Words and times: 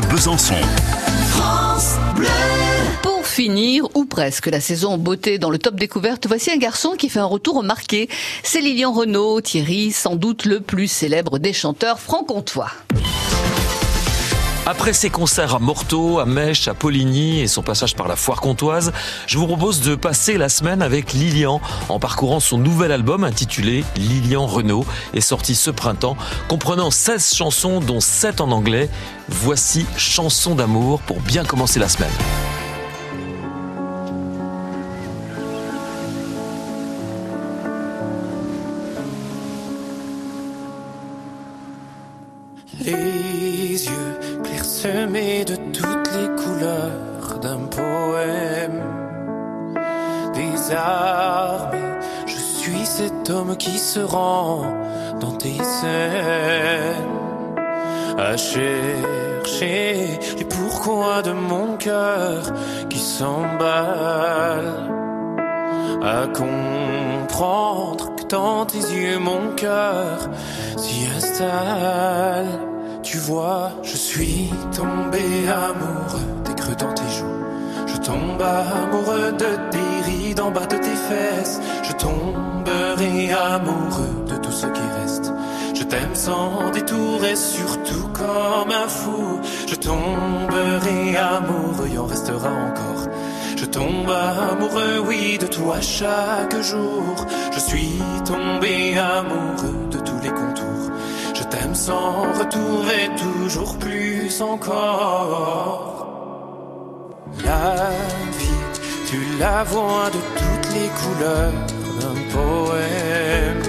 Besançon. 0.00 0.54
Pour 3.02 3.26
finir, 3.26 3.86
ou 3.94 4.04
presque, 4.04 4.46
la 4.46 4.60
saison 4.60 4.96
beauté 4.96 5.38
dans 5.38 5.50
le 5.50 5.58
top 5.58 5.74
découverte, 5.74 6.26
voici 6.26 6.50
un 6.50 6.56
garçon 6.56 6.94
qui 6.96 7.08
fait 7.08 7.18
un 7.18 7.26
retour 7.26 7.56
remarqué. 7.56 8.08
C'est 8.42 8.60
Lilian 8.60 8.92
Renault, 8.92 9.40
Thierry, 9.40 9.92
sans 9.92 10.16
doute 10.16 10.44
le 10.46 10.60
plus 10.60 10.88
célèbre 10.88 11.38
des 11.38 11.52
chanteurs 11.52 12.00
franc-comtois. 12.00 12.70
Après 14.64 14.92
ses 14.92 15.10
concerts 15.10 15.56
à 15.56 15.58
Morteau, 15.58 16.20
à 16.20 16.24
Mèche, 16.24 16.68
à 16.68 16.74
Poligny 16.74 17.40
et 17.40 17.48
son 17.48 17.62
passage 17.62 17.96
par 17.96 18.06
la 18.06 18.14
foire 18.14 18.40
comtoise, 18.40 18.92
je 19.26 19.36
vous 19.36 19.48
propose 19.48 19.80
de 19.80 19.96
passer 19.96 20.38
la 20.38 20.48
semaine 20.48 20.82
avec 20.82 21.12
Lilian 21.12 21.60
en 21.88 21.98
parcourant 21.98 22.38
son 22.38 22.58
nouvel 22.58 22.92
album 22.92 23.24
intitulé 23.24 23.82
Lilian 23.96 24.46
Renault 24.46 24.86
et 25.14 25.20
sorti 25.20 25.56
ce 25.56 25.72
printemps, 25.72 26.16
comprenant 26.46 26.92
16 26.92 27.34
chansons 27.34 27.80
dont 27.80 27.98
7 27.98 28.40
en 28.40 28.52
anglais. 28.52 28.88
Voici 29.28 29.84
Chanson 29.96 30.54
d'amour 30.54 31.00
pour 31.00 31.18
bien 31.20 31.44
commencer 31.44 31.80
la 31.80 31.88
semaine. 31.88 32.12
Clairsemés 44.82 45.44
de 45.44 45.56
toutes 45.56 46.10
les 46.14 46.28
couleurs 46.42 47.38
d'un 47.40 47.66
poème. 47.66 48.82
Désarmé, 50.34 51.78
je 52.26 52.36
suis 52.36 52.84
cet 52.84 53.30
homme 53.30 53.56
qui 53.56 53.78
se 53.78 54.00
rend 54.00 54.62
dans 55.20 55.32
tes 55.32 55.58
scènes. 55.62 57.10
À 58.18 58.36
chercher 58.36 60.18
les 60.36 60.44
pourquoi 60.44 61.22
de 61.22 61.32
mon 61.32 61.76
cœur 61.76 62.42
qui 62.88 62.98
s'emballe. 62.98 64.90
À 66.02 66.26
comprendre 66.26 68.16
que 68.16 68.24
dans 68.24 68.66
tes 68.66 68.78
yeux 68.78 69.18
mon 69.18 69.54
cœur 69.54 70.28
s'y 70.76 71.06
installe. 71.16 72.71
Tu 73.02 73.18
vois, 73.18 73.72
je 73.82 73.96
suis 73.96 74.48
tombé 74.74 75.48
amoureux 75.48 76.42
des 76.44 76.54
creux 76.54 76.76
dans 76.76 76.94
tes 76.94 77.08
joues. 77.18 77.42
Je 77.86 77.96
tombe 77.96 78.40
amoureux 78.40 79.32
de 79.32 79.70
tes 79.70 80.10
rides 80.10 80.40
en 80.40 80.52
bas 80.52 80.66
de 80.66 80.76
tes 80.76 80.96
fesses. 81.08 81.60
Je 81.82 81.92
tomberai 81.94 83.32
amoureux 83.32 84.24
de 84.28 84.36
tout 84.36 84.52
ce 84.52 84.66
qui 84.66 84.80
reste. 85.00 85.32
Je 85.74 85.82
t'aime 85.82 86.14
sans 86.14 86.70
détour 86.70 87.24
et 87.24 87.34
surtout 87.34 88.08
comme 88.12 88.70
un 88.70 88.88
fou. 88.88 89.40
Je 89.66 89.74
tomberai 89.74 91.16
amoureux, 91.16 91.88
il 91.90 91.98
en 91.98 92.06
restera 92.06 92.50
encore. 92.50 93.08
Je 93.56 93.64
tombe 93.64 94.10
amoureux, 94.10 95.02
oui, 95.06 95.38
de 95.38 95.46
toi 95.48 95.80
chaque 95.80 96.60
jour. 96.62 97.26
Je 97.52 97.58
suis 97.58 97.98
tombé 98.24 98.96
amoureux 98.96 99.88
de 99.90 99.98
tous 99.98 100.20
les 100.22 100.30
contours. 100.30 100.71
Sans 101.74 102.32
retour 102.38 102.84
et 102.90 103.08
toujours 103.16 103.78
plus 103.78 104.42
encore. 104.42 106.06
La 107.44 107.90
vie, 108.38 108.64
tu 109.08 109.18
la 109.40 109.64
vois 109.64 110.10
de 110.10 110.18
toutes 110.38 110.68
les 110.74 110.90
couleurs 111.00 111.52
d'un 112.00 112.18
poème. 112.36 113.62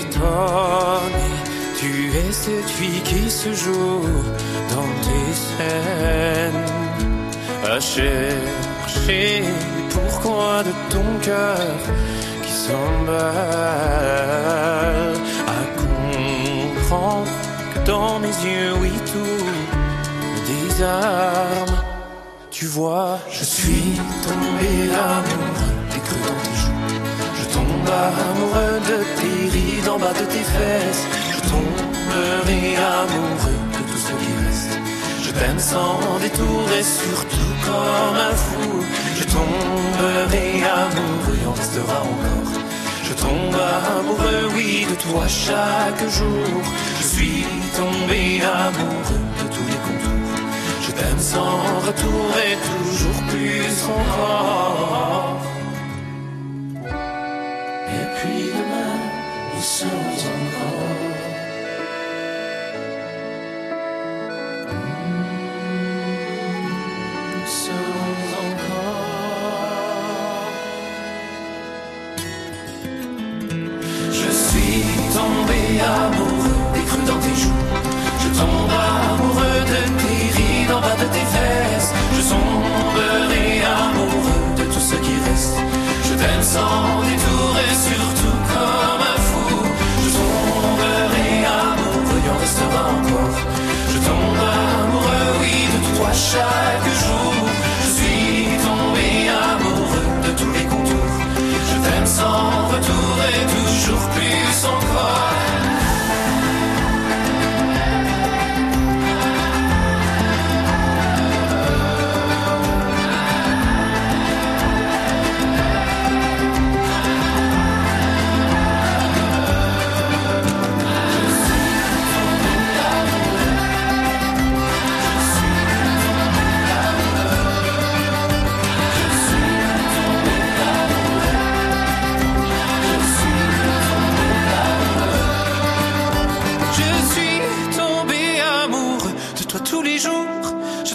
Étonné, 0.00 1.30
tu 1.78 1.90
es 2.18 2.30
cette 2.30 2.70
fille 2.78 3.02
qui 3.04 3.24
se 3.30 3.50
joue 3.54 4.04
dans 4.74 4.92
tes 5.06 5.32
scènes. 5.44 6.66
À 7.64 7.80
chercher 7.80 9.30
pourquoi 9.90 10.62
de 10.62 10.72
ton 10.90 11.08
cœur 11.22 11.78
qui 12.42 12.52
s'emballe. 12.52 14.69
Oui, 18.80 18.90
tout 19.06 19.44
me 19.44 20.68
désarme. 20.68 21.76
Tu 22.50 22.66
vois, 22.66 23.18
je 23.30 23.44
suis 23.44 24.00
tombé 24.22 24.90
amoureux 24.94 25.76
des 25.92 26.00
creux 26.00 26.24
dans 26.26 26.40
tes 26.44 26.56
joues. 26.56 26.90
Je 27.38 27.44
tombe 27.54 27.90
amoureux 27.90 28.80
de 28.90 28.98
tes 29.18 29.50
rides 29.50 29.88
en 29.88 29.98
bas 29.98 30.12
de 30.12 30.24
tes 30.24 30.44
fesses. 30.54 31.04
Je 31.34 31.40
tomberai 31.50 32.76
amoureux 32.76 33.60
de 33.74 33.82
tout 33.90 34.00
ce 34.06 34.12
qui 34.20 34.32
reste. 34.44 34.78
Je 35.22 35.30
t'aime 35.32 35.58
sans 35.58 36.00
détour 36.20 36.64
et 36.78 36.82
surtout 36.82 37.52
comme 37.66 38.16
un 38.16 38.36
fou. 38.36 38.84
Je 39.18 39.24
tomberai 39.24 40.64
amoureux, 40.64 41.48
en 41.48 41.52
restera 41.52 42.00
encore. 42.00 42.52
Je 43.04 43.12
tombe 43.14 43.60
amoureux, 43.98 44.50
oui, 44.54 44.86
de 44.88 44.94
toi 44.94 45.26
chaque 45.28 46.08
jour. 46.08 46.62
Retour 51.90 52.30
et 52.46 52.56
toujours 52.68 53.22
plus 53.28 53.74
encore. 53.98 55.40
Et 57.88 58.06
puis 58.16 58.44
demain, 58.58 58.96
nous 59.54 59.62
sommes 59.62 59.88
encore. 59.88 60.70
Nous 76.12 76.19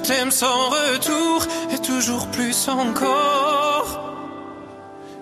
t'aime 0.07 0.31
sans 0.31 0.69
retour 0.69 1.48
et 1.74 1.80
toujours 1.80 2.28
plus 2.28 2.68
encore. 2.68 4.16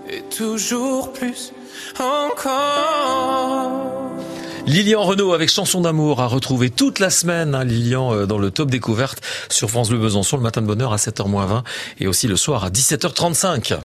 Et 0.10 0.22
toujours 0.24 1.14
plus 1.14 1.54
encore. 2.00 3.94
Lilian 4.66 5.04
Renault 5.04 5.34
avec 5.34 5.50
Chanson 5.50 5.82
d'amour 5.82 6.22
à 6.22 6.28
retrouver 6.28 6.70
toute 6.70 7.00
la 7.00 7.10
semaine, 7.10 7.56
hein, 7.56 7.64
Lilian 7.64 8.14
euh, 8.14 8.26
dans 8.26 8.38
le 8.38 8.50
top 8.50 8.72
découverte 8.72 9.22
sur 9.50 9.70
France 9.70 9.90
Bleu 9.90 10.00
Besançon 10.00 10.38
le 10.38 10.44
matin 10.44 10.62
de 10.62 10.68
bonheur 10.68 10.94
à 10.94 10.98
7h20 10.98 11.64
et 12.00 12.08
aussi 12.08 12.28
le 12.28 12.36
soir 12.36 12.64
à 12.64 12.70
17h35. 12.70 13.80